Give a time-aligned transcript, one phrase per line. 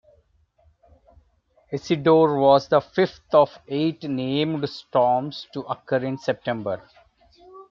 [1.71, 6.81] Isidore was the fifth of eight named storms to occur in September.